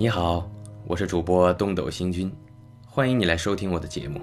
[0.00, 0.48] 你好，
[0.86, 2.32] 我是主播东斗星君，
[2.86, 4.20] 欢迎你来收听我的节目。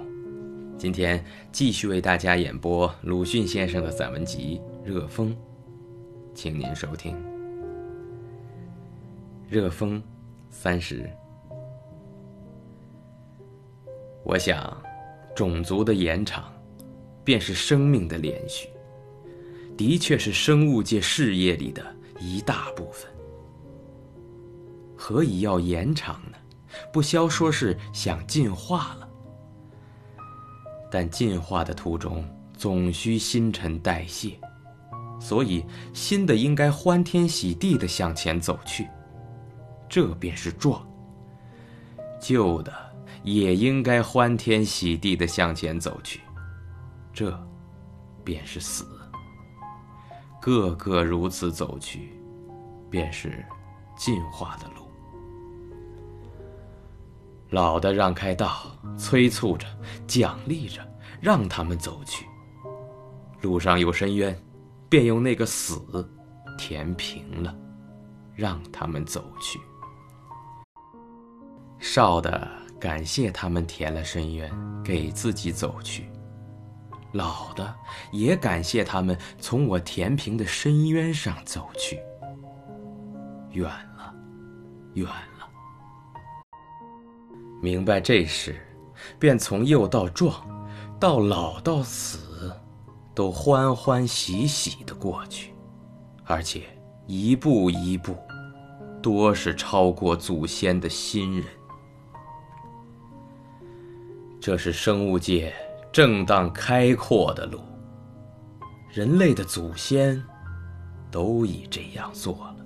[0.78, 4.58] 今天继续为大家演播鲁迅先生的散文集
[4.88, 5.32] 《热风》，
[6.34, 7.14] 请您收听
[9.50, 10.00] 《热风》
[10.48, 11.06] 三十。
[14.24, 14.82] 我想，
[15.34, 16.50] 种族的延长，
[17.22, 18.66] 便是生命的连续，
[19.76, 21.84] 的确是生物界事业里的
[22.18, 23.10] 一大部分。
[25.08, 26.38] 何以要延长呢？
[26.92, 29.08] 不消说是想进化了。
[30.90, 34.36] 但进化的途中总需新陈代谢，
[35.20, 38.88] 所以新的应该欢天喜地的向前走去，
[39.88, 40.84] 这便是壮；
[42.20, 42.72] 旧的
[43.22, 46.20] 也应该欢天喜地的向前走去，
[47.12, 47.32] 这
[48.24, 48.84] 便是死。
[50.42, 52.20] 个个如此走去，
[52.90, 53.46] 便是
[53.96, 54.84] 进化的路。
[57.50, 58.62] 老的让开道，
[58.98, 59.66] 催促着，
[60.06, 60.80] 奖励着，
[61.20, 62.26] 让他们走去。
[63.40, 64.36] 路上有深渊，
[64.88, 65.80] 便用那个死
[66.58, 67.54] 填平了，
[68.34, 69.60] 让他们走去。
[71.78, 72.48] 少的
[72.80, 74.50] 感谢他们填了深渊，
[74.82, 76.02] 给自己走去；
[77.12, 77.72] 老的
[78.10, 82.00] 也感谢他们从我填平的深渊上走去。
[83.52, 84.12] 远了，
[84.94, 85.06] 远。
[87.60, 88.54] 明白这事，
[89.18, 90.34] 便从幼到壮，
[91.00, 92.52] 到老到死，
[93.14, 95.52] 都欢欢喜喜的过去，
[96.24, 96.62] 而且
[97.06, 98.16] 一步一步，
[99.02, 101.44] 多是超过祖先的新人。
[104.40, 105.52] 这是生物界
[105.90, 107.60] 正当开阔的路，
[108.90, 110.22] 人类的祖先
[111.10, 112.65] 都已这样做了。